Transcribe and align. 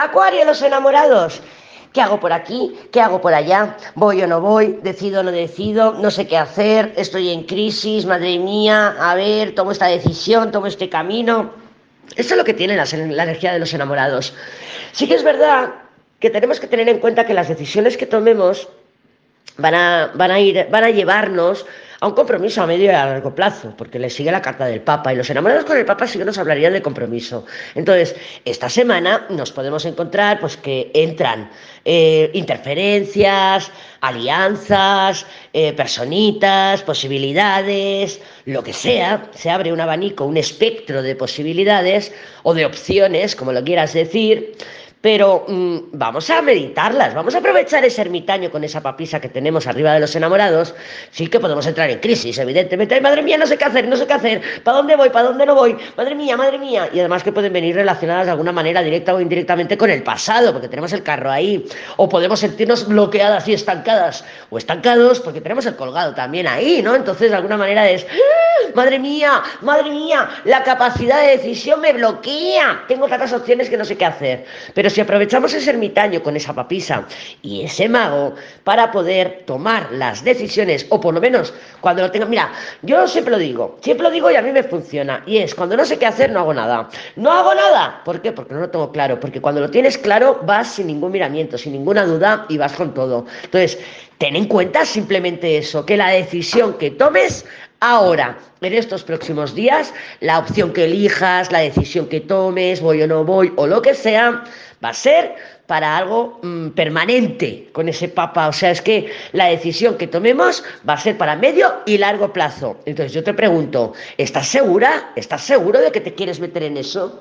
Acuario, 0.00 0.44
los 0.44 0.62
enamorados. 0.62 1.40
¿Qué 1.92 2.00
hago 2.00 2.20
por 2.20 2.32
aquí? 2.32 2.72
¿Qué 2.92 3.00
hago 3.00 3.20
por 3.20 3.34
allá? 3.34 3.76
¿Voy 3.96 4.22
o 4.22 4.28
no 4.28 4.40
voy? 4.40 4.78
¿Decido 4.84 5.20
o 5.20 5.22
no 5.24 5.32
decido? 5.32 5.94
No 5.94 6.12
sé 6.12 6.28
qué 6.28 6.36
hacer. 6.36 6.92
Estoy 6.96 7.30
en 7.30 7.42
crisis, 7.42 8.06
madre 8.06 8.38
mía. 8.38 8.94
A 9.00 9.16
ver, 9.16 9.56
tomo 9.56 9.72
esta 9.72 9.86
decisión, 9.86 10.52
tomo 10.52 10.68
este 10.68 10.88
camino. 10.88 11.50
Eso 12.14 12.34
es 12.34 12.38
lo 12.38 12.44
que 12.44 12.54
tiene 12.54 12.76
la, 12.76 12.84
la 12.84 13.22
energía 13.24 13.52
de 13.52 13.58
los 13.58 13.74
enamorados. 13.74 14.34
Sí 14.92 15.08
que 15.08 15.14
es 15.14 15.24
verdad 15.24 15.70
que 16.20 16.30
tenemos 16.30 16.60
que 16.60 16.68
tener 16.68 16.88
en 16.88 17.00
cuenta 17.00 17.26
que 17.26 17.34
las 17.34 17.48
decisiones 17.48 17.96
que 17.96 18.06
tomemos 18.06 18.68
van 19.56 19.74
a, 19.74 20.12
van 20.14 20.30
a, 20.30 20.38
ir, 20.38 20.68
van 20.70 20.84
a 20.84 20.90
llevarnos 20.90 21.66
a 22.00 22.06
un 22.06 22.14
compromiso 22.14 22.62
a 22.62 22.66
medio 22.66 22.86
y 22.86 22.94
a 22.94 23.06
largo 23.06 23.34
plazo, 23.34 23.74
porque 23.76 23.98
le 23.98 24.08
sigue 24.08 24.30
la 24.30 24.40
carta 24.40 24.66
del 24.66 24.80
Papa 24.80 25.12
y 25.12 25.16
los 25.16 25.28
enamorados 25.30 25.64
con 25.64 25.76
el 25.76 25.84
Papa 25.84 26.06
sí 26.06 26.18
que 26.18 26.24
nos 26.24 26.38
hablarían 26.38 26.72
de 26.72 26.82
compromiso. 26.82 27.44
Entonces, 27.74 28.14
esta 28.44 28.68
semana 28.68 29.26
nos 29.30 29.50
podemos 29.50 29.84
encontrar 29.84 30.38
pues 30.38 30.56
que 30.56 30.90
entran 30.94 31.50
eh, 31.84 32.30
interferencias, 32.34 33.72
alianzas, 34.00 35.26
eh, 35.52 35.72
personitas, 35.72 36.82
posibilidades, 36.82 38.20
lo 38.44 38.62
que 38.62 38.72
sea, 38.72 39.24
se 39.34 39.50
abre 39.50 39.72
un 39.72 39.80
abanico, 39.80 40.24
un 40.24 40.36
espectro 40.36 41.02
de 41.02 41.16
posibilidades 41.16 42.12
o 42.44 42.54
de 42.54 42.64
opciones, 42.64 43.34
como 43.34 43.52
lo 43.52 43.64
quieras 43.64 43.92
decir, 43.92 44.54
pero 45.00 45.44
mm, 45.46 45.78
vamos 45.92 46.28
a 46.30 46.42
meditarlas, 46.42 47.14
vamos 47.14 47.34
a 47.34 47.38
aprovechar 47.38 47.84
ese 47.84 48.02
ermitaño 48.02 48.50
con 48.50 48.64
esa 48.64 48.80
papisa 48.80 49.20
que 49.20 49.28
tenemos 49.28 49.66
arriba 49.66 49.92
de 49.94 50.00
los 50.00 50.14
enamorados. 50.16 50.74
Sí 51.10 51.28
que 51.28 51.38
podemos 51.38 51.66
entrar 51.66 51.88
en 51.90 52.00
crisis, 52.00 52.36
evidentemente. 52.38 53.00
Madre 53.00 53.22
mía, 53.22 53.38
no 53.38 53.46
sé 53.46 53.56
qué 53.56 53.64
hacer, 53.64 53.86
no 53.86 53.96
sé 53.96 54.06
qué 54.06 54.14
hacer. 54.14 54.42
¿Para 54.64 54.78
dónde 54.78 54.96
voy? 54.96 55.10
¿Para 55.10 55.28
dónde 55.28 55.46
no 55.46 55.54
voy? 55.54 55.76
Madre 55.96 56.14
mía, 56.14 56.36
madre 56.36 56.58
mía. 56.58 56.88
Y 56.92 56.98
además 56.98 57.22
que 57.22 57.30
pueden 57.30 57.52
venir 57.52 57.76
relacionadas 57.76 58.26
de 58.26 58.32
alguna 58.32 58.52
manera 58.52 58.82
directa 58.82 59.14
o 59.14 59.20
indirectamente 59.20 59.78
con 59.78 59.90
el 59.90 60.02
pasado, 60.02 60.52
porque 60.52 60.68
tenemos 60.68 60.92
el 60.92 61.02
carro 61.02 61.30
ahí. 61.30 61.64
O 61.96 62.08
podemos 62.08 62.40
sentirnos 62.40 62.88
bloqueadas 62.88 63.46
y 63.46 63.54
estancadas 63.54 64.24
o 64.50 64.58
estancados 64.58 65.20
porque 65.20 65.40
tenemos 65.40 65.66
el 65.66 65.76
colgado 65.76 66.14
también 66.14 66.48
ahí, 66.48 66.82
¿no? 66.82 66.94
Entonces, 66.94 67.30
de 67.30 67.36
alguna 67.36 67.56
manera 67.56 67.88
es, 67.88 68.04
¡Ah! 68.04 68.70
madre 68.74 68.98
mía, 68.98 69.42
madre 69.62 69.90
mía, 69.90 70.28
la 70.44 70.62
capacidad 70.62 71.20
de 71.20 71.36
decisión 71.36 71.80
me 71.80 71.92
bloquea. 71.92 72.84
Tengo 72.88 73.06
tantas 73.06 73.32
opciones 73.32 73.70
que 73.70 73.76
no 73.76 73.84
sé 73.84 73.96
qué 73.96 74.04
hacer. 74.04 74.44
Pero 74.74 74.87
si 74.90 75.00
aprovechamos 75.00 75.52
ese 75.54 75.70
ermitaño 75.70 76.22
con 76.22 76.36
esa 76.36 76.54
papisa 76.54 77.06
y 77.42 77.62
ese 77.62 77.88
mago 77.88 78.34
para 78.64 78.90
poder 78.90 79.42
tomar 79.46 79.90
las 79.92 80.24
decisiones, 80.24 80.86
o 80.90 81.00
por 81.00 81.14
lo 81.14 81.20
menos 81.20 81.52
cuando 81.80 82.02
lo 82.02 82.10
tenga, 82.10 82.26
mira, 82.26 82.52
yo 82.82 83.06
siempre 83.08 83.32
lo 83.32 83.38
digo, 83.38 83.78
siempre 83.82 84.04
lo 84.04 84.10
digo 84.10 84.30
y 84.30 84.36
a 84.36 84.42
mí 84.42 84.52
me 84.52 84.62
funciona, 84.62 85.22
y 85.26 85.38
es 85.38 85.54
cuando 85.54 85.76
no 85.76 85.84
sé 85.84 85.98
qué 85.98 86.06
hacer, 86.06 86.30
no 86.30 86.40
hago 86.40 86.54
nada. 86.54 86.88
No 87.16 87.32
hago 87.32 87.54
nada. 87.54 88.02
¿Por 88.04 88.20
qué? 88.20 88.32
Porque 88.32 88.54
no 88.54 88.60
lo 88.60 88.70
tengo 88.70 88.92
claro, 88.92 89.18
porque 89.20 89.40
cuando 89.40 89.60
lo 89.60 89.70
tienes 89.70 89.98
claro 89.98 90.40
vas 90.44 90.74
sin 90.74 90.86
ningún 90.86 91.12
miramiento, 91.12 91.58
sin 91.58 91.72
ninguna 91.72 92.04
duda 92.04 92.46
y 92.48 92.58
vas 92.58 92.72
con 92.72 92.94
todo. 92.94 93.26
Entonces, 93.44 93.78
ten 94.18 94.36
en 94.36 94.46
cuenta 94.46 94.84
simplemente 94.84 95.58
eso, 95.58 95.84
que 95.86 95.96
la 95.96 96.10
decisión 96.10 96.74
que 96.74 96.90
tomes 96.90 97.44
Ahora, 97.80 98.36
en 98.60 98.72
estos 98.72 99.04
próximos 99.04 99.54
días, 99.54 99.94
la 100.18 100.40
opción 100.40 100.72
que 100.72 100.86
elijas, 100.86 101.52
la 101.52 101.60
decisión 101.60 102.08
que 102.08 102.18
tomes, 102.20 102.80
voy 102.80 103.02
o 103.02 103.06
no 103.06 103.24
voy, 103.24 103.52
o 103.54 103.68
lo 103.68 103.80
que 103.82 103.94
sea, 103.94 104.42
va 104.84 104.90
a 104.90 104.94
ser 104.94 105.34
para 105.66 105.96
algo 105.96 106.40
mm, 106.42 106.70
permanente 106.70 107.68
con 107.72 107.88
ese 107.88 108.08
papa. 108.08 108.48
O 108.48 108.52
sea, 108.52 108.70
es 108.70 108.82
que 108.82 109.10
la 109.32 109.46
decisión 109.46 109.96
que 109.96 110.06
tomemos 110.06 110.64
va 110.88 110.94
a 110.94 110.98
ser 110.98 111.16
para 111.16 111.36
medio 111.36 111.72
y 111.86 111.98
largo 111.98 112.32
plazo. 112.32 112.76
Entonces 112.86 113.12
yo 113.12 113.22
te 113.22 113.34
pregunto, 113.34 113.92
¿estás 114.16 114.48
segura? 114.48 115.12
¿Estás 115.14 115.42
seguro 115.42 115.80
de 115.80 115.92
que 115.92 116.00
te 116.00 116.14
quieres 116.14 116.40
meter 116.40 116.62
en 116.62 116.76
eso? 116.76 117.16